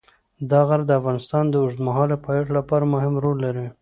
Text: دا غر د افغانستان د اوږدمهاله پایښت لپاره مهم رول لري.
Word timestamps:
دا 0.49 0.59
غر 0.67 0.81
د 0.85 0.91
افغانستان 0.99 1.43
د 1.49 1.55
اوږدمهاله 1.61 2.15
پایښت 2.25 2.49
لپاره 2.57 2.91
مهم 2.93 3.13
رول 3.23 3.37
لري. 3.45 3.65